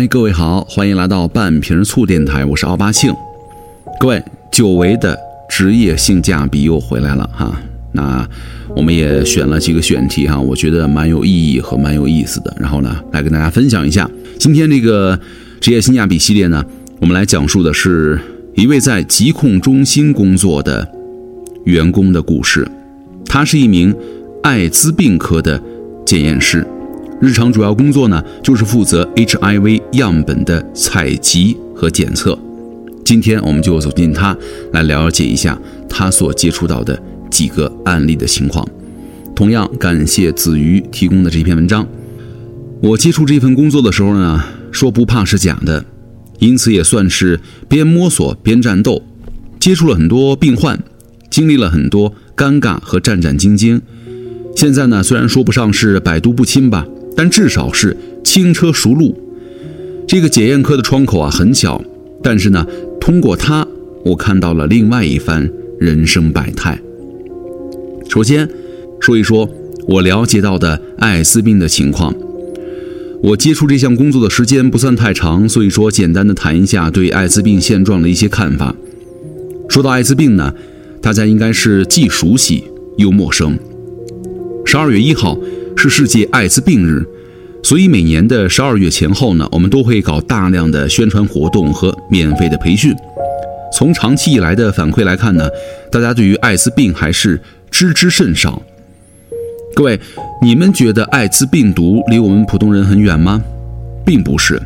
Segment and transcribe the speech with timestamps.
[0.00, 3.14] 嗨，各位好，欢迎来到半瓶醋电台，我是奥巴庆。
[4.00, 5.14] 各位，久违的
[5.46, 7.54] 职业性价比又回来了哈。
[7.92, 8.26] 那
[8.74, 12.56] 我们也选了几个选题哈，我觉得蛮有意义和蛮有意思的。
[12.58, 14.10] 然后呢，来跟大家分享一下。
[14.38, 15.20] 今天这个
[15.60, 16.64] 职业性价比系列呢，
[16.98, 18.18] 我们来讲述的是
[18.54, 20.88] 一位在疾控中心工作的
[21.66, 22.66] 员工的故事。
[23.26, 23.94] 他是一名
[24.44, 25.62] 艾滋病科的
[26.06, 26.66] 检验师。
[27.20, 32.38] 日常主要工作呢，就是负责 HIV 样本的采集和检测。
[33.04, 34.34] 今天我们就走进他，
[34.72, 36.98] 来了解一下他所接触到的
[37.30, 38.66] 几个案例的情况。
[39.34, 41.86] 同样感谢子瑜提供的这篇文章。
[42.82, 45.84] 我接触这份工作的时候呢，说不怕是假的，
[46.38, 49.02] 因此也算是边摸索边战斗，
[49.58, 50.82] 接触了很多病患，
[51.28, 53.82] 经历了很多尴尬和战战兢兢。
[54.56, 56.86] 现在呢，虽然说不上是百毒不侵吧。
[57.16, 59.14] 但至少是轻车熟路。
[60.06, 61.80] 这个检验科的窗口啊很小，
[62.22, 62.66] 但是呢，
[63.00, 63.66] 通过它，
[64.04, 66.80] 我看到了另外一番人生百态。
[68.08, 68.48] 首先，
[68.98, 69.48] 说一说
[69.86, 72.12] 我了解到的艾滋病的情况。
[73.22, 78.74] 我接触这项工作的时间不算太长，所以说简单的谈一下对艾滋病现状的一些看法。
[79.68, 80.52] 说到艾滋病呢，
[81.00, 82.64] 大家应该是既熟悉
[82.96, 83.56] 又陌生。
[84.64, 85.38] 十二月一号。
[85.76, 87.04] 是世界艾滋病日，
[87.62, 92.94] 所以每年的十二月前后呢，我们都会搞大量的宣传活动和免费的培训。
[93.72, 95.48] 从长期以来的反馈来看呢，
[95.90, 97.40] 大家对于艾滋病还是
[97.70, 98.60] 知之甚少。
[99.74, 99.98] 各位，
[100.42, 103.40] 你们觉得艾滋病毒离我们普通人很远吗？
[104.04, 104.60] 并不是。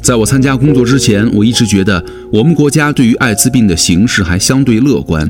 [0.00, 5.28] 在我参加工作之前，我一直觉得我们国家对于艾滋病的形势还相对乐观，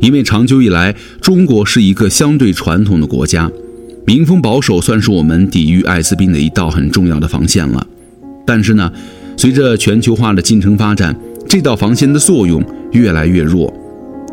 [0.00, 3.50] 因为长久以来，中国是一个相对传统的国家。
[4.08, 7.86] 民风保守算是我们抵御艾滋病的一道很重要的防线了，
[8.46, 8.90] 但是呢，
[9.36, 11.14] 随着全球化的进程发展，
[11.46, 13.70] 这道防线的作用越来越弱，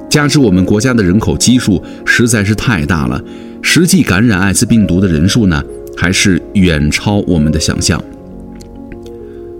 [0.09, 3.21] 加之我们国家的人口基数实在是太大了，
[3.61, 5.61] 实际感染艾滋病毒的人数呢，
[5.97, 8.01] 还是远超我们的想象。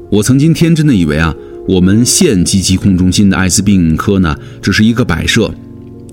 [0.09, 1.35] 我曾经天真的以为啊，
[1.67, 5.53] 我们县级疾控中心的艾滋病科呢，只是一个摆设，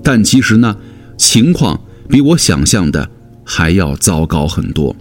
[0.03, 0.75] 但其实呢，
[1.15, 1.79] 情况
[2.09, 3.09] 比我想象的。
[3.43, 4.95] 还要糟糕很多。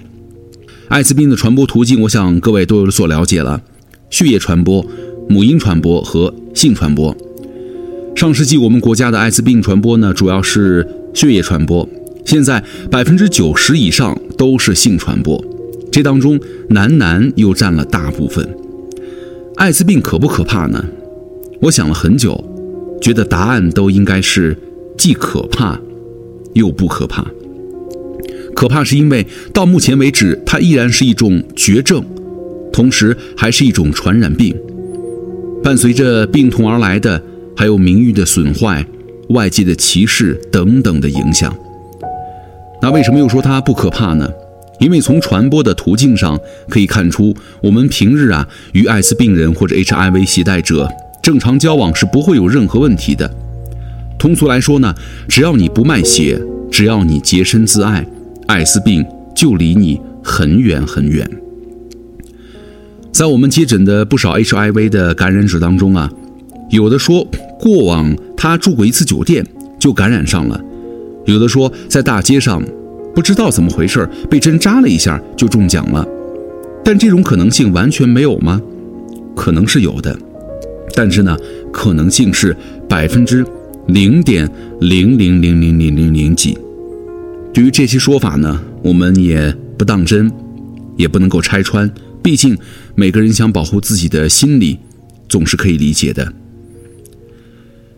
[0.88, 3.62] 艾滋病的传播途径，我想各位都有所了解了：
[4.10, 4.84] 血液传播、
[5.28, 7.16] 母婴传播和性传播。
[8.14, 11.88] 上世纪我们国家的艾滋病传播呢，主要是血液传播，
[12.26, 15.42] 现在百分之九十以上都是性传播，
[15.90, 16.38] 这当中
[16.68, 18.46] 男男又占了大部分。
[19.56, 20.84] 艾滋病可不可怕呢？
[21.62, 22.44] 我想了很久，
[23.00, 24.56] 觉得答案都应该是
[24.98, 25.80] 既可怕
[26.52, 27.24] 又不可怕。
[28.54, 32.04] 可怕是因为到目前为止，它依然是一种绝症，
[32.72, 34.54] 同时还是一种传染病。
[35.62, 37.22] 伴随着病痛而来的，
[37.56, 38.84] 还有名誉的损坏、
[39.30, 41.54] 外界的歧视等等的影响。
[42.80, 44.28] 那为什么又说它不可怕呢？
[44.80, 46.36] 因为从传播的途径上
[46.68, 47.32] 可以看出，
[47.62, 50.88] 我们平日啊与艾滋病人或者 HIV 携带者
[51.22, 53.30] 正常交往是不会有任何问题的。
[54.18, 54.92] 通俗来说呢，
[55.28, 58.04] 只要你不卖血，只要你洁身自爱。
[58.52, 59.02] 艾滋病
[59.34, 61.26] 就离你很远很远。
[63.10, 66.12] 在我们接诊的不少 HIV 的感染者当中啊，
[66.68, 67.26] 有的说
[67.58, 69.42] 过往他住过一次酒店
[69.78, 70.60] 就感染上了，
[71.24, 72.62] 有的说在大街上
[73.14, 76.06] 不知道怎么回事被针扎了一下就中奖了。
[76.84, 78.60] 但这种可能性完全没有吗？
[79.34, 80.14] 可能是有的，
[80.94, 81.34] 但是呢，
[81.72, 82.54] 可能性是
[82.86, 83.42] 百分之
[83.86, 84.46] 零点
[84.78, 86.58] 零零零零零零零几。
[87.52, 90.30] 对于这些说法呢，我们也不当真，
[90.96, 91.90] 也不能够拆穿。
[92.22, 92.56] 毕竟
[92.94, 94.78] 每个人想保护自己的心理，
[95.28, 96.32] 总是可以理解的。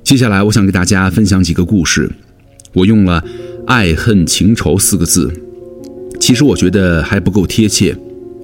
[0.02, 2.10] 接下来，我想给大家分享几个故事。
[2.72, 3.24] 我用了
[3.66, 5.32] “爱恨情仇”四个字，
[6.18, 7.96] 其实我觉得还不够贴切。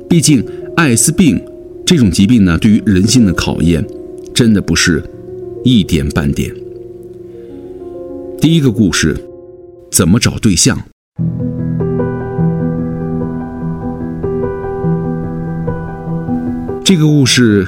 [0.09, 0.45] 毕竟
[0.77, 1.43] 艾滋病
[1.85, 3.85] 这种疾病呢，对于人性的考验，
[4.33, 5.03] 真的不是
[5.65, 6.55] 一点半点。
[8.41, 9.17] 第一个故事，
[9.91, 10.81] 怎么找对象？
[16.85, 17.67] 这个故事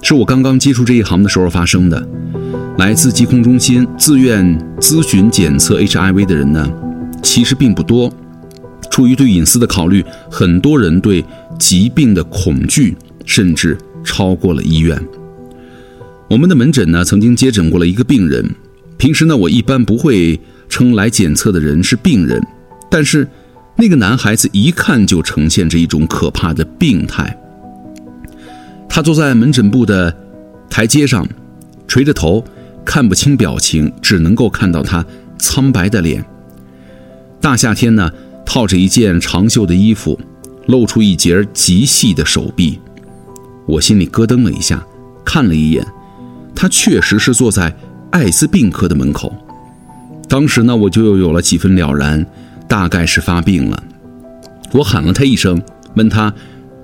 [0.00, 2.08] 是我刚刚接触这一行的时候发生的。
[2.78, 6.68] 来自疾控中心自愿咨询检测 HIV 的人呢，
[7.22, 8.12] 其实并不多。
[8.90, 11.24] 出于对隐私的考虑，很多人对
[11.58, 15.00] 疾病的恐惧甚至超过了医院。
[16.28, 18.54] 我们的门诊呢，曾经接诊过了一个病人。
[18.96, 22.42] 平时呢，我一般不会称来检测的人是病人。
[22.94, 23.26] 但是，
[23.74, 27.36] 那个男孩子一看就呈现着一种可怕的病态。
[28.88, 30.16] 他坐在门诊部的
[30.70, 31.26] 台阶上，
[31.88, 32.44] 垂着头，
[32.84, 35.04] 看不清表情，只能够看到他
[35.40, 36.24] 苍白的脸。
[37.40, 38.08] 大夏天呢，
[38.46, 40.16] 套着一件长袖的衣服，
[40.66, 42.78] 露出一截极细的手臂。
[43.66, 44.80] 我心里咯噔了一下，
[45.24, 45.84] 看了一眼，
[46.54, 47.74] 他确实是坐在
[48.12, 49.34] 艾滋病科的门口。
[50.28, 52.24] 当时呢，我就又有了几分了然，
[52.68, 53.82] 大概是发病了。
[54.72, 55.60] 我喊了他一声，
[55.94, 56.32] 问他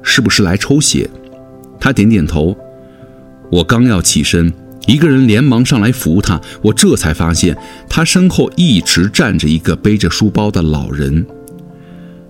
[0.03, 1.09] 是不是来抽血。
[1.81, 2.56] 他点点头。
[3.50, 4.53] 我刚要起身，
[4.87, 6.41] 一个人连忙上来扶他。
[6.62, 7.56] 我这才发现，
[7.88, 11.27] 他身后一直站着一个背着书包的老人。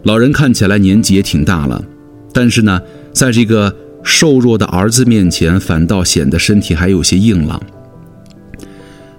[0.04, 1.84] 老人看起来年纪也挺大了，
[2.32, 2.80] 但是呢，
[3.12, 7.60] 在这个瘦弱的儿子面前，反倒显得身体还有些硬朗。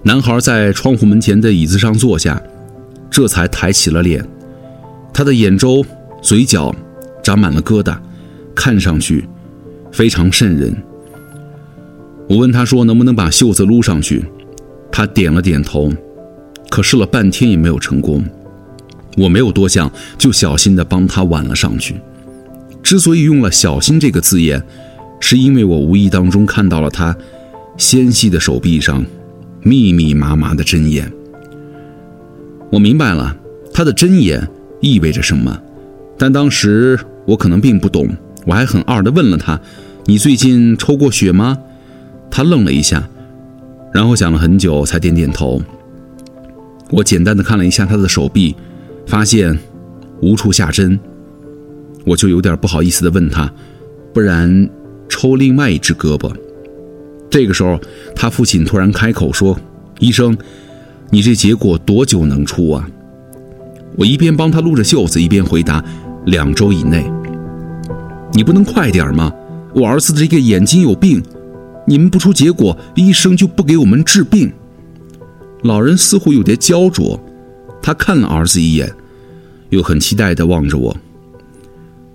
[0.02, 2.42] 男孩在窗户门前的椅子上坐下，
[3.12, 4.26] 这才抬起了脸。
[5.12, 5.84] 他的眼周、
[6.22, 6.74] 嘴角
[7.22, 7.94] 长满了疙瘩，
[8.54, 9.28] 看上去
[9.92, 10.74] 非常瘆人。
[12.28, 14.24] 我问他说：“能不能把袖子撸上去？”
[14.90, 15.92] 他点了点头，
[16.70, 18.24] 可试了半天也没有成功。
[19.18, 22.00] 我没有多想，就小心地帮他挽了上去。
[22.82, 24.62] 之所以用了“小心”这个字眼，
[25.20, 27.14] 是因为我无意当中看到了他
[27.76, 29.04] 纤细的手臂上。
[29.64, 31.12] 密密麻麻的针眼，
[32.72, 33.36] 我明白了
[33.72, 34.48] 他的针眼
[34.80, 35.60] 意味着什么，
[36.18, 38.08] 但当时我可能并不懂，
[38.46, 39.60] 我还很二的问了他
[40.06, 41.58] ：“你最近抽过血吗？”
[42.30, 43.06] 他愣了一下，
[43.92, 45.60] 然后想了很久才点点头。
[46.90, 48.56] 我简单的看了一下他的手臂，
[49.06, 49.58] 发现
[50.22, 50.98] 无处下针，
[52.06, 53.52] 我就有点不好意思的问他
[54.14, 54.68] ：“不然
[55.10, 56.34] 抽另外一只胳膊？”
[57.28, 57.78] 这个时候，
[58.16, 59.58] 他父亲突然开口说
[60.00, 60.36] ：“医生，
[61.12, 62.88] 你这结果多久能出啊？”
[63.96, 65.84] 我一边帮他撸着袖子，一边回答
[66.26, 67.04] ：“两周以内。”
[68.32, 69.30] 你不能快点吗？
[69.74, 71.22] 我儿子的这个眼睛有病，
[71.86, 74.50] 你们不出结果，医生就不给我们治病。
[75.62, 77.20] 老人似乎有点焦灼，
[77.82, 78.90] 他看了儿子一眼，
[79.68, 80.96] 又很期待地望着我。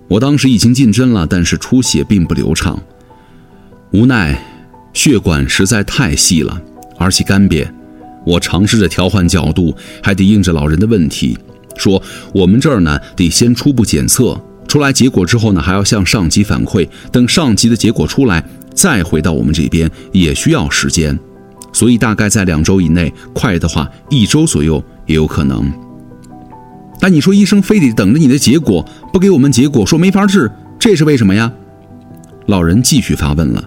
[0.08, 2.82] 我当时已经进针了，但是出血并不流畅，
[3.92, 4.44] 无奈。
[4.94, 6.60] 血管实在太细了，
[6.96, 7.68] 而且干瘪。
[8.24, 11.36] 我尝试着调换角度，还得应着老人的问题，
[11.76, 12.02] 说
[12.34, 18.44] ：“我们这儿呢，得先初步检测出来结果之后呢，还要向上级反馈，等上级的结果出来，
[18.74, 21.18] 再回到我们这边也需要时间，
[21.72, 25.72] 所以大概在两周以内，快的话一周左右也有可能。
[27.00, 31.50] 但你说医生非得等着你的结果，不给我们结果，说没法治，这是为什么呀？”
[32.46, 33.64] 老人继续发问了。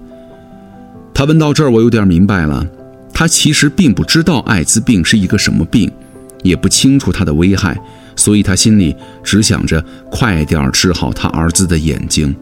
[1.14, 2.66] 他问到这儿，我有点明白了。
[3.14, 5.92] 他其实并不知道艾滋病是一个什么病，
[6.44, 7.80] 也不清楚它的危害，
[8.16, 12.36] 所以他心里只想着快点治好他儿子的眼睛。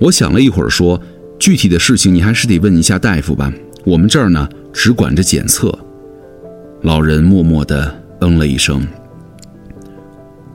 [0.00, 1.00] 我想了一会儿，说
[1.38, 3.52] ：“具体的事情你还是得问一下大夫吧。
[3.84, 5.76] 我们这儿呢，只管着检测。”
[6.82, 8.86] 老人默默地嗯了一声。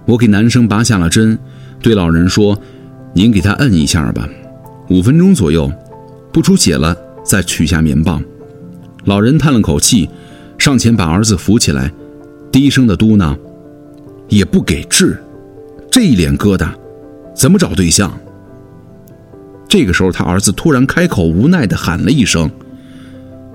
[0.06, 1.38] 我给男生拔下了针，
[1.82, 2.58] 对老人说
[3.14, 4.28] ：“您给他摁一下吧，
[4.90, 5.72] 五分钟左右。”
[6.34, 8.24] 不出血了，再取下棉棒。
[9.06, 10.10] 老人叹了口气，
[10.58, 11.92] 上前把儿子扶起来，
[12.52, 13.38] 低声的嘟囔
[14.30, 15.22] ：“也不给治，
[15.92, 16.70] 这一脸疙瘩，
[17.36, 18.18] 怎么找对象？”
[19.68, 22.50] 这个时候，他儿子突然开口，无奈的喊了一声：“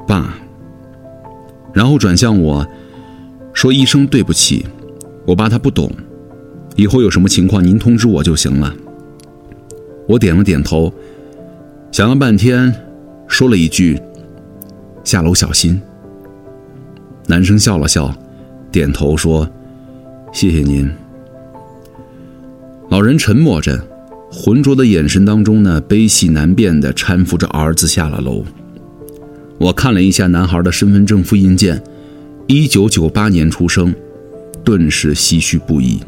[0.06, 0.38] 爸。”
[1.72, 2.66] 然后转向我，
[3.52, 4.66] 说：“医生，对不起，
[5.26, 5.90] 我爸他不懂，
[6.76, 8.74] 以后有什么情况您通知我就行了。”
[10.08, 10.92] 我点了点头。
[11.92, 12.74] 想了半天，
[13.28, 14.00] 说了一句
[15.08, 15.80] ：“下楼小心。”
[17.26, 18.14] 男生笑了笑，
[18.70, 19.48] 点头说
[20.34, 20.90] ：“谢谢您。”
[22.90, 23.82] 老人沉默着，
[24.30, 28.44] 浑浊的眼神当中呢，悲喜难辨的搀扶着儿子下了楼。
[29.56, 31.82] 我看了一下男孩的身份证复印件，
[32.46, 33.94] 一九九八年出生，
[34.62, 36.00] 顿时唏嘘不已。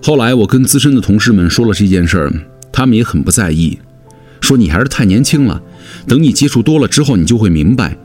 [0.00, 2.32] 后来我跟资深的同事们说了这件事儿。
[2.70, 3.76] 他们也很不在意，
[4.40, 5.60] 说你还是太年轻了，
[6.06, 7.96] 等你接触多了之后，你就会明白，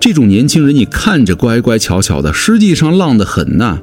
[0.00, 3.80] 这种年轻人你看着乖乖巧巧的，实际上浪得很呐。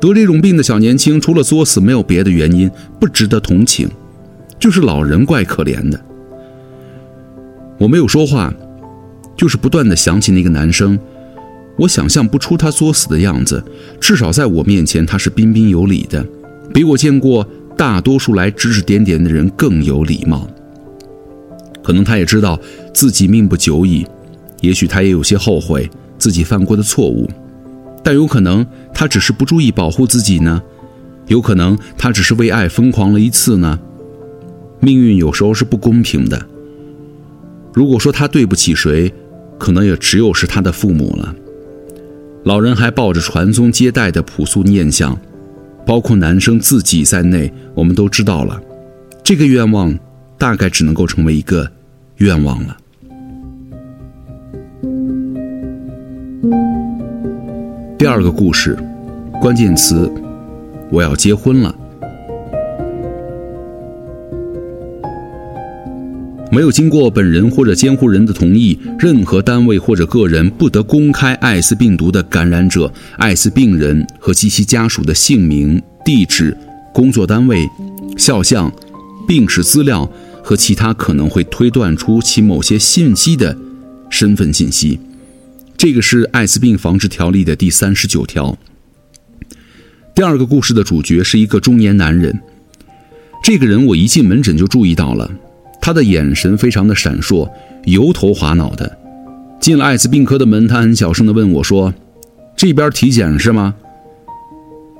[0.00, 3.88] 得这种病的小年轻，除了作死，没有别的原因，不值得同情，
[4.58, 6.00] 就是老人怪可怜的。
[7.78, 8.52] 我没有说话，
[9.36, 10.98] 就是不断的想起那个男生，
[11.76, 13.62] 我想象不出他作死的样子，
[14.00, 16.26] 至少在我面前他是彬彬有礼的，
[16.74, 17.46] 比我见过。
[17.74, 20.46] 大多数来指指点点的人更有礼貌。
[21.82, 22.58] 可能他也知道
[22.94, 24.06] 自己命不久矣，
[24.60, 27.28] 也许他也有些后悔自己犯过的错误，
[28.02, 30.62] 但有可能他只是不注意保护自己呢，
[31.26, 33.78] 有可能他只是为爱疯狂了一次呢。
[34.80, 36.44] 命运有时候是不公平的。
[37.72, 39.12] 如果说他对不起谁，
[39.58, 41.34] 可能也只有是他的父母了。
[42.44, 45.16] 老人还抱着传宗接代的朴素念想，
[45.86, 48.60] 包括男生自己在内，我们都知道了，
[49.22, 49.96] 这个愿望
[50.42, 51.70] 大概只能够成为一个
[52.16, 52.76] 愿望了。
[57.96, 58.76] 第二个故事，
[59.40, 60.12] 关键词：
[60.90, 61.72] 我要结婚了。
[66.50, 76.56] 没有经过本人或者监护人的同意，任何单位或者个人不得公开艾滋病毒的感染者、艾滋病人和及其家属的姓名、地址、
[76.92, 77.64] 工作单位、
[78.18, 78.72] 肖像、
[79.28, 80.10] 病史资料
[80.42, 83.56] 和其他可能会推断出其某些信息的
[84.10, 84.98] 身份信息。
[85.76, 88.56] 这个是《艾滋病防治条例》的第三十九条。
[90.14, 92.40] 第二个故事的主角是一个中年男人，
[93.42, 95.30] 这个人我一进门诊就注意到了。
[95.80, 97.50] 他的眼神非常的闪烁，
[97.86, 98.98] 油头滑脑的。
[99.60, 101.92] 进了艾滋病科的门，他很小声的问我说
[102.56, 103.74] ：“这边体检是吗？”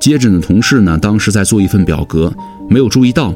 [0.00, 2.34] 接诊的同事呢，当时在做一份表格，
[2.68, 3.32] 没有注意到。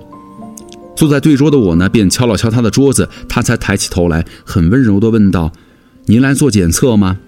[0.97, 5.53] 坐在对桌的我呢，便敲了敲他的桌子，他才抬起头来，很温柔的问道
[6.07, 7.19] ：“您来做检测吗？”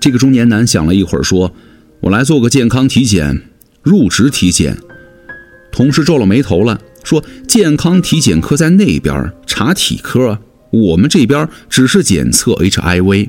[0.00, 1.52] 这个中年男想了一会儿，说
[2.00, 3.42] ：“我来做个健康体检，
[3.82, 4.78] 入职体检。”
[5.72, 6.80] 同事皱了眉头了。
[7.02, 10.38] 说健康体检科在那边查体科，
[10.70, 13.28] 我们这边只是检测 HIV。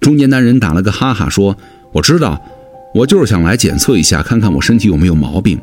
[0.00, 1.54] 中年男人打了个哈哈说
[1.92, 2.42] ：“我知道，
[2.94, 5.60] 我就是想来检测一下，看看我身体有没有毛病。”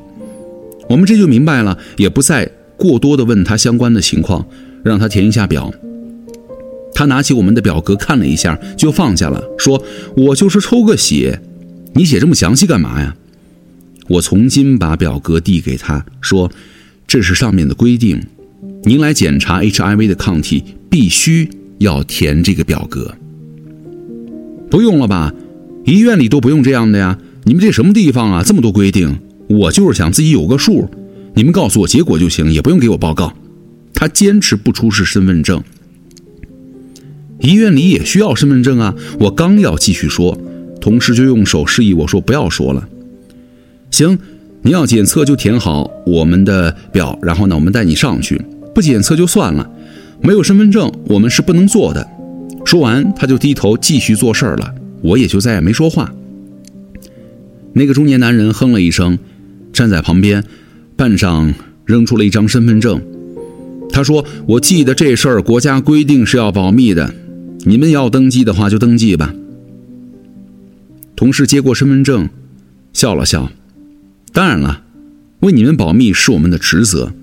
[0.90, 4.46] 我们这就明白了，也不再过多的问他相关的情况，
[4.84, 5.74] 让他填一下表。
[6.94, 9.84] 他拿起我们的表格看了一下，就放下了，说
[10.16, 11.42] ：“我就是抽个血，
[11.94, 13.16] 你写这么详细干嘛呀？”
[14.10, 16.52] 我重新把表格递给他，说。
[17.06, 18.20] 这是上面的规定，
[18.86, 21.48] 您来检查 HIV 的抗体必须
[21.78, 23.14] 要填这个表格。
[24.72, 25.32] 不用了吧？
[25.86, 27.20] 医院里都不用这样的呀！
[27.44, 28.42] 你们这什么地方啊？
[28.44, 29.20] 这么多规定，
[29.58, 30.90] 我就是想自己有个数。
[31.36, 33.34] 你们告诉我结果就行，也不用给我报告。
[33.94, 35.64] 他坚持不出示身份证。
[37.40, 38.96] 医院里也需要身份证啊！
[39.20, 40.38] 我刚要继续说，
[40.80, 42.88] 同事就用手示意我说不要说了。
[43.92, 44.18] 行。
[44.66, 48.42] 你要检测就填好我们的表，然后呢，我们带你上去。
[48.74, 49.70] 不检测就算了，
[50.22, 52.08] 没有身份证我们是不能做的。
[52.64, 56.10] 说完，他就低头继续做事儿了，我也就再也没说话。
[57.74, 59.20] 那个中年男人哼了一声，
[59.74, 60.44] 站在旁边，
[60.96, 61.54] 半晌
[61.84, 63.02] 扔出了一张身份证。
[63.92, 67.14] 他说：“我记得这事儿，国家规定是要保密的，
[67.66, 69.34] 你们要登记的话就登记吧。”
[71.16, 72.30] 同事接过身份证，
[72.92, 73.52] 笑了笑。
[74.32, 74.84] 当然了，
[75.42, 77.14] 为你们保密是我们的职责。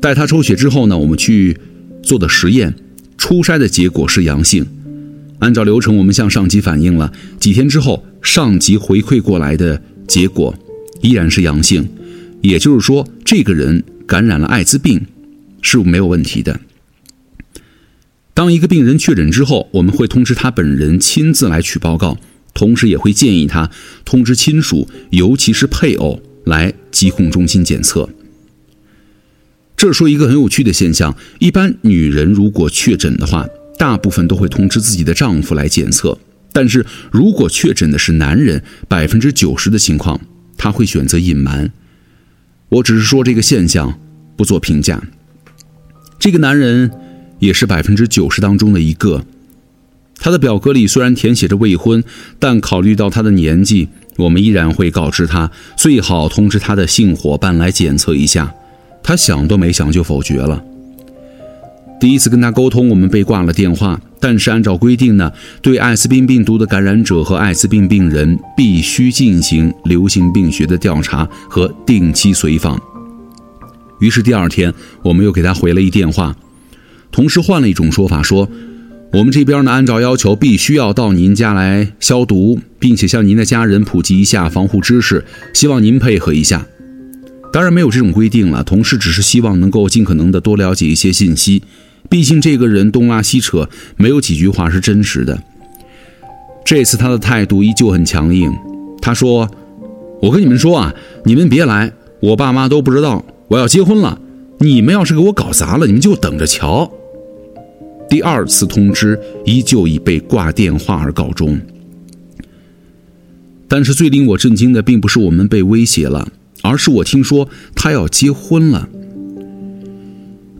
[0.00, 1.58] 待他抽血之后呢，我们去
[2.02, 2.74] 做的实验，
[3.18, 4.66] 初筛的结果是阳性。
[5.40, 7.12] 按照流程，我们向上级反映了。
[7.38, 10.54] 几天之后，上级回馈过来的结果
[11.06, 11.88] 依然是阳性，
[12.42, 15.06] 也就是说，这个人感染了艾滋病
[15.62, 16.58] 是没有问题的。
[18.34, 22.18] 当一个病人确诊之后，我们会通知他本人亲自来取报告。
[22.52, 23.70] 同时也会建议他
[24.06, 28.08] 通知亲属，尤其是配偶来疾控中心检测。
[29.76, 33.46] 这说一个很有趣的现象：一般女人如果确诊的话，
[33.78, 36.18] 大部分都会通知自己的丈夫来检测；
[36.50, 40.18] 但是如果确诊的是男人，百分之九十的情况
[40.56, 41.72] 他会选择隐瞒。
[42.68, 43.98] 我只是说这个现象，
[44.36, 45.02] 不做评价。
[46.18, 46.90] 这个男人
[47.38, 49.24] 也是百分之九十当中的一个。
[50.18, 52.02] 他的表格里虽然填写着未婚，
[52.38, 58.54] 但考虑到他的年纪，我们依然会告知他最好通知他的性伙伴来检测一下。
[59.02, 60.64] 他想都没想就否决了。
[61.98, 64.00] 第一次跟他沟通，我们被挂了电话。
[64.20, 72.80] 但是按照规定呢，对艾滋病病毒的感染者和艾滋病病人必须进行流行病学的调查和定期随访。
[74.00, 74.72] 于是第二天，
[75.02, 76.36] 我们又给他回了一电话，
[77.10, 78.48] 同时换了一种说法说。
[79.12, 85.24] 我们这边呢，按照要求，必须要到您家来消毒，并且向您的家人普及一下防护知识，
[85.54, 86.66] 希望您配合一下。
[87.52, 91.62] 当然没有这种规定了，同事只是希望能够尽可能的多了解一些信息。
[92.08, 95.42] 毕竟这个人东拉西扯，没有几句话是真实的。
[96.64, 98.52] 这次他的态度依旧很强硬，
[99.00, 99.48] 他说
[100.20, 100.94] ：“我跟你们说啊，
[101.24, 104.20] 你们别来，我爸妈都不知道我要结婚了。
[104.58, 106.90] 你们要是给我搞砸了，你们就等着瞧。”
[108.08, 111.60] 第二次通知依旧以被挂电话而告终。
[113.68, 116.28] 但是最令我震惊的，并不是我们被威胁了，
[116.62, 118.88] 而是我听说他要结婚了。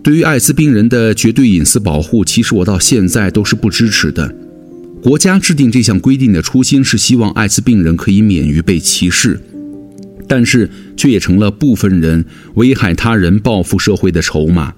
[0.06, 4.32] 对于艾滋病人的绝对隐私保护，其实我到现在都是不支持的。
[5.02, 9.40] 国家制定这项规定的初心是希望艾滋病人可以免于被歧视，
[10.28, 14.74] 但是却也成了部分人危害他人、报复社会的筹码。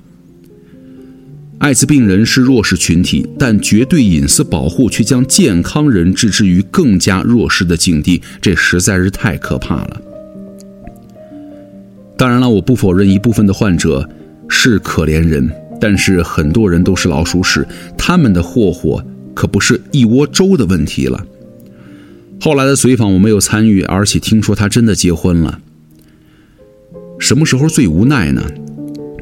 [1.59, 10.01] 艾滋病人是弱势群体，但绝对隐私保护却将健康人置之于更加弱势的境地，这实在是太可怕了。
[12.17, 14.09] 当然了，我不否认一部分的患者
[14.49, 15.51] 是可怜人，
[15.81, 21.25] 但是很多人都是老鼠屎，他们的祸祸可不是一窝粥的问题了。
[22.41, 25.61] 后来的随访我没有参与，而且听说他真的结婚了。
[27.19, 28.43] 什么时候最无奈呢？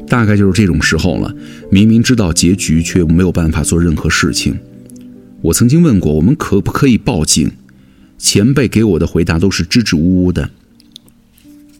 [0.07, 1.35] 大概就是这种时候了，
[1.69, 4.57] 明明知道结局，却没有办法做任何事情。
[5.41, 7.51] 我曾经问过，我们可不可以报警？
[8.17, 10.49] 前辈给我的回答都是支支吾吾的。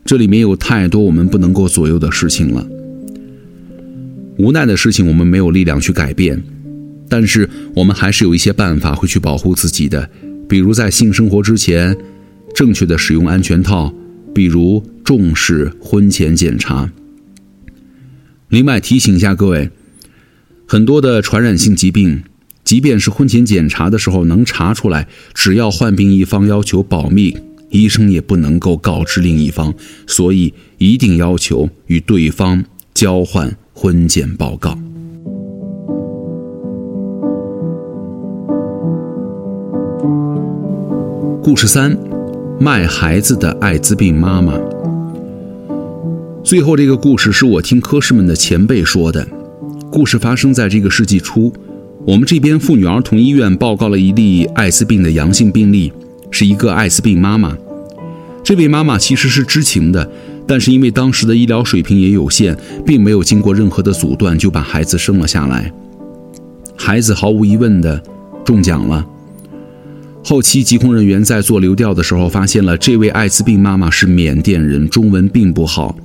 [0.06, 2.68] 这里面有太多我们不能够左右的事情了。
[4.38, 6.42] 无奈的事情，我们没有力量去改变，
[7.10, 10.10] 但是我们还是有一些办法会去保护自己的，
[10.48, 11.98] 比如在性生活之前，
[12.54, 13.94] 正确的使用安全套，
[14.36, 16.92] 比如重视婚前检查。
[18.50, 19.72] 另外提醒一下各位，
[20.68, 22.24] 很多的传染性疾病，
[22.64, 27.36] 即便是婚前检查的时候能查出来，只要患病一方要求保密，
[27.72, 29.74] 医生也不能够告知另一方，
[30.06, 32.64] 所以一定要求与对方
[32.94, 34.76] 交换婚检报告。
[41.44, 41.96] 故事三：
[42.60, 44.54] 卖孩子的艾滋病妈妈。
[46.44, 49.26] 最后这个故事是我听科室们的前辈说的。
[49.92, 51.54] 故事发生在这个世纪初，
[52.04, 55.94] 我们这边妇女儿童医院报告了一例艾滋病的阳性病例，
[56.32, 57.56] 是一个艾滋病妈妈。
[58.44, 60.10] 这位妈妈其实是知情的，
[60.48, 65.72] 但是因为当时的医疗水平也有限，并没有经过任何的阻断就把孩子生了下来。
[66.78, 68.02] 孩子毫无疑问的
[68.46, 69.06] 中奖了。
[70.24, 75.96] 后期疾控人员在做流调的时候，发现了这位艾滋病妈妈是缅甸人，中文并不好。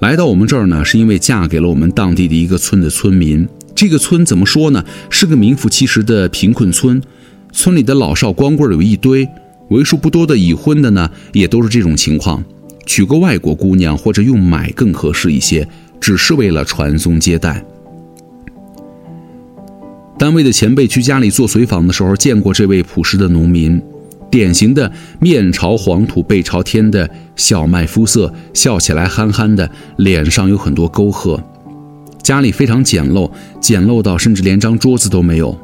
[0.00, 3.48] 来到我们这儿呢，是因为嫁给了我们当地的一个村的村民。
[3.74, 4.84] 这个村怎么说呢？
[5.10, 7.02] 是个名副其实的贫困村，
[7.52, 9.28] 村里的老少光棍有一堆，
[9.70, 12.44] 为数不多的已婚的呢，也都是这种情况，
[12.86, 15.66] 娶个外国姑娘或者用买更合适一些，
[16.00, 17.64] 只是为了传宗接代。
[20.18, 23.82] 单位的前辈去家里做随访的时候，见过这位朴实的农民。
[24.30, 31.40] 典型的面朝黄土背朝天的小麦肤色，笑起来憨憨的，脸上有很多沟壑。
[32.22, 35.56] 家里非常简陋，简陋到甚至连张桌子都没有，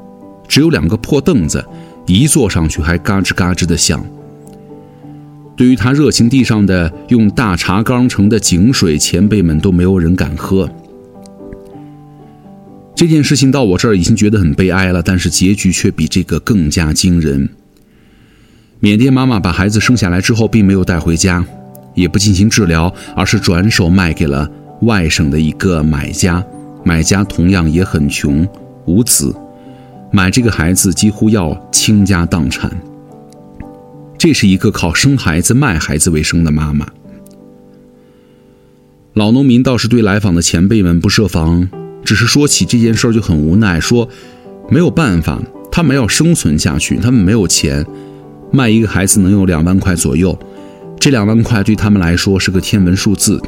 [0.46, 1.64] 只有两个破凳子，
[2.06, 4.04] 一坐上去还嘎吱嘎吱的响。
[5.60, 10.66] 对于他热情地上的用大茶缸盛的井水，前辈们都没有人敢喝。
[12.96, 17.46] 这件事情到我这儿已经觉得很悲哀了，但是结局却比这个更加惊人。
[18.78, 21.44] 缅甸妈妈把孩子生下来之后，并没有带回家，
[21.94, 24.50] 也不进行治疗，而是转手卖给了
[24.84, 26.42] 外省的一个买家。
[26.82, 28.48] 买家同样也很穷，
[28.86, 29.36] 无子，
[30.10, 32.72] 买这个孩子几乎要倾家荡产。
[34.20, 36.86] 这是一个靠生孩子卖孩子为生的妈妈。
[39.14, 41.66] 老农民倒是对来访的前辈们不设防，
[42.04, 44.06] 只是说起这件事就很无奈，说
[44.68, 45.40] 没有办法，
[45.72, 47.86] 他们要生存下去，他们没有钱。
[48.52, 50.38] 卖一个孩子能有两万块左右，
[50.98, 53.40] 这两万块对他们来说是个天文数字。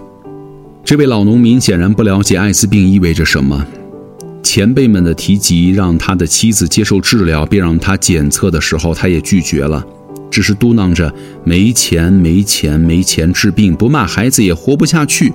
[0.83, 3.67] 这位老农民显然不了解艾滋病意味着什么。
[4.43, 9.87] 前辈们的提及让他的妻子接受治疗，并让他检测的时候，他也拒绝了，
[10.33, 11.15] 只是嘟囔着
[11.45, 15.33] 没钱、没钱、没钱治病，不骂孩子也活不下去。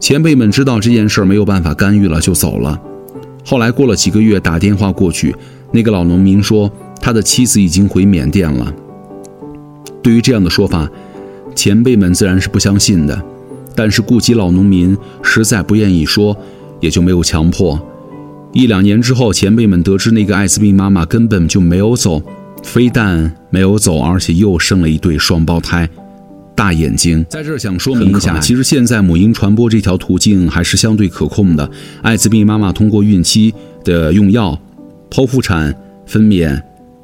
[0.00, 2.80] 前辈们知道这件事没有办法干预了，就走了。
[3.44, 5.34] 后来过了几个月，打电话过去，
[5.72, 6.72] 那个老农民说。
[7.00, 8.74] 他的妻子已经回缅甸了。
[10.02, 10.90] 对于这样的说法，
[11.54, 13.22] 前辈们自然是不相信的。
[13.74, 16.36] 但是顾及老农民实在不愿意说，
[16.80, 17.80] 也就没有强迫。
[18.52, 22.20] 一两年之后，前辈们得知那个艾滋病妈妈根本就没有走，
[22.62, 25.88] 非但没有走，而且又生了一对双胞胎，
[26.54, 27.24] 大眼睛。
[27.28, 31.70] 在这儿想说明一下，其实现在母婴传播这条途径还是相对可控的。
[32.02, 34.58] 艾滋病妈妈通过孕期的用药、
[35.10, 35.74] 剖腹产、
[36.06, 36.60] 分娩。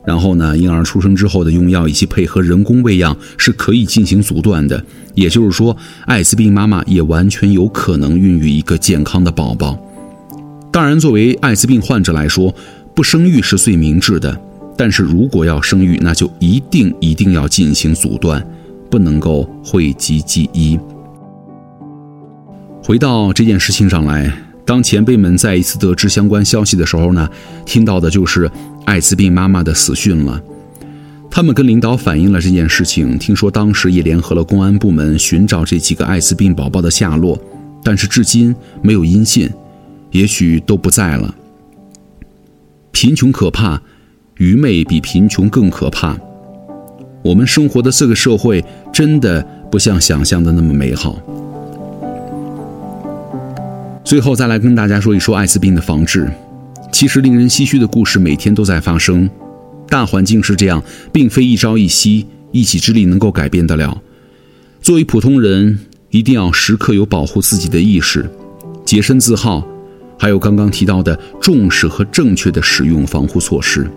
[0.06, 4.84] 然后呢，婴儿出生之后的用药以及配合人工喂养是可以进行阻断的。
[5.14, 9.78] 也就是说，艾滋病妈妈也完全有可能孕育一个健康的宝宝。
[10.70, 12.54] 当然，作为艾滋病患者来说，
[12.94, 14.38] 不生育是最明智的。
[14.76, 18.44] 但是如果要生育，那就一定一定要进行阻断，
[18.90, 20.78] 不能够讳疾忌医。
[22.82, 24.30] 回到这件事情上来，
[24.64, 27.28] 当前辈们再一次得知相关消息的时候呢，
[27.64, 28.50] 听到的就是
[28.84, 30.40] 艾滋病妈妈的死讯了。
[31.30, 37.38] 他们跟领导反映了这件事情，听说当时也联合了公安部门寻找这几个艾滋病宝宝的下落，
[37.82, 39.50] 但是至今没有音信，
[40.12, 41.34] 也许都不在了。
[42.92, 43.82] 贫穷可怕，
[44.36, 46.16] 愚昧比贫穷更可怕。
[47.22, 51.18] 我们生活的这个社会真的不像想象的那么美好。
[54.04, 56.30] 最后再来跟大家说一说艾滋病的防治，
[56.92, 59.28] 其实令人唏嘘的故事每天都在发生。
[59.88, 64.02] 大环境是这样，并非一朝一夕、一己之力能够改变得了。
[64.82, 65.78] 作为普通人，
[66.10, 68.28] 一定要时刻有保护自己的意识，
[68.84, 69.66] 洁身自好，
[70.18, 73.88] 还有刚刚提到的重视和正确的使用防护措施。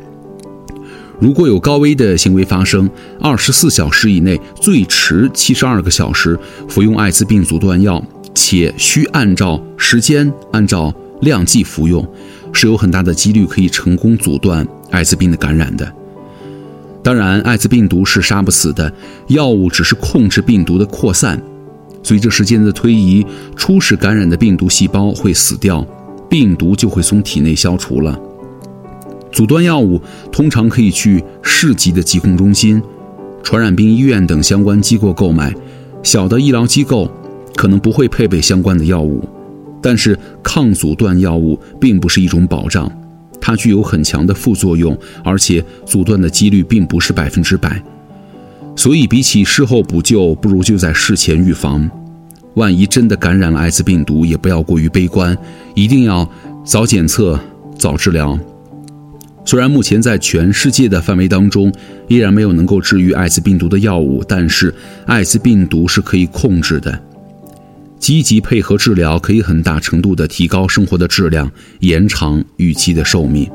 [1.19, 8.03] 如果有高危的行为发生，二十四小时以内，最迟七十二个小时服用艾滋病阻断药，
[8.35, 12.07] 且需按照时间、按照量剂服用，
[12.53, 14.67] 是有很大的几率可以成功阻断。
[14.91, 15.91] 艾滋病的感染的，
[17.03, 18.93] 当然，艾滋病毒是杀不死的，
[19.27, 21.41] 药物只是控制病毒的扩散。
[22.03, 23.25] 随着时间的推移，
[23.55, 25.85] 初始感染的病毒细胞会死掉，
[26.29, 28.17] 病毒就会从体内消除了。
[29.37, 32.81] 阻断药物通常可以去市级的疾控中心、
[33.43, 35.53] 传染病医院等相关机构购买，
[36.01, 37.07] 小的医疗机构
[37.55, 39.23] 可能不会配备相关的药物。
[39.79, 42.91] 但是，抗阻断药物并不是一种保障。
[43.39, 47.79] 它具有很强的副作用，而且阻断的几率并不是百分之百，
[48.75, 51.87] 所以比起事后补救，不如就在事前预防。
[52.55, 55.37] 万一真的感染了艾滋病毒，也不要过于悲观，
[55.75, 56.27] 一定要
[56.65, 57.39] 早检测、
[57.77, 58.35] 早治疗。
[59.47, 61.71] 虽然目前在全世界的范围当中，
[62.09, 67.01] 依然没有能够治愈艾滋病毒的药物，但是艾滋病毒是可以控制的。
[67.97, 73.49] 积极配合治疗，可以很大程度的提高生活的质量，延长预期的寿命。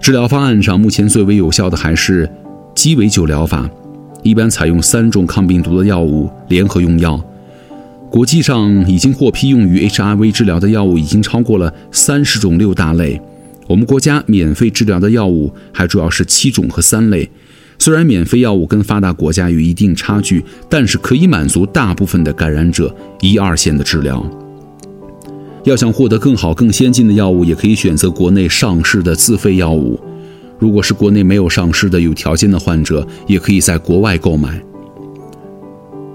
[0.00, 2.30] 治疗方案上，目前最为有效的还是
[2.72, 3.68] 鸡尾酒疗法，
[4.22, 7.20] 一般采用三种抗病毒的药物联合用药。
[8.12, 13.20] 国际上已经获批用于 HIV 治疗的药物已经超过了三十种六大类，
[13.66, 17.30] 我们国家免费治疗的药物还主要是七种和三类。
[17.78, 24.24] 虽然免费药物跟发达国家有一定差距，但是可以满足大部分的感染者一二线的治疗。
[25.64, 29.98] 要想获得更好、更先进的药物，也可以选择国内上市的自费药物。
[30.58, 34.62] 如果是国内没有上市的有条件的患者，也可以在国外购买。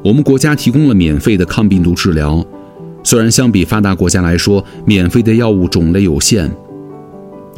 [0.03, 2.45] 我们国家提供了免费的抗病毒治疗，
[3.03, 6.49] 虽然相比发达国家来说，免费的药物种类有限。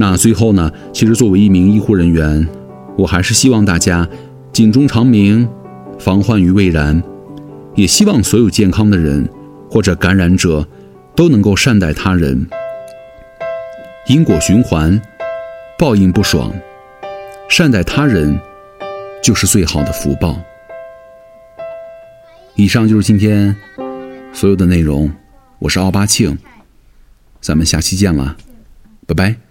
[0.01, 0.71] 那最后呢？
[0.91, 2.47] 其实作为一名医护人员。
[2.97, 4.07] 我还是希望大家
[4.51, 5.47] 警钟长鸣，
[5.99, 6.99] 防患于未然。
[7.75, 9.29] 也希望所有健康的人
[9.69, 10.67] 或者感染者
[11.15, 12.47] 都能够善待他人。
[14.07, 14.99] 因果循环，
[15.77, 16.51] 报应不爽，
[17.47, 18.39] 善待他人
[19.21, 20.35] 就是最好的福报。
[22.55, 23.55] 以上就是今天
[24.33, 25.11] 所有的内容。
[25.59, 26.35] 我是奥巴庆，
[27.39, 28.35] 咱们下期见了，
[29.05, 29.50] 拜拜。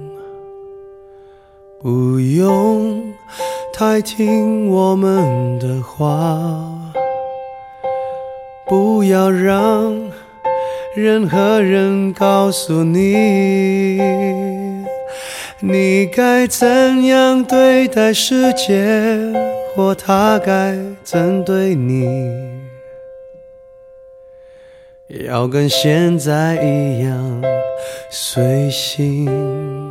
[1.81, 3.01] 不用。
[3.73, 6.69] 太听我们的话，
[8.67, 9.99] 不要让
[10.95, 13.97] 任何人告诉你，
[15.61, 19.33] 你该怎样对待世界，
[19.75, 22.05] 或他该怎对你，
[25.07, 27.41] 要跟现在一样
[28.11, 29.90] 随性。